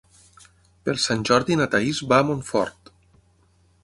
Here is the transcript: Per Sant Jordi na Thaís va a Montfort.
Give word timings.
Per 0.87 0.95
Sant 1.03 1.19
Jordi 1.29 1.57
na 1.59 1.67
Thaís 1.75 1.99
va 2.13 2.19
a 2.21 2.25
Montfort. 2.31 2.91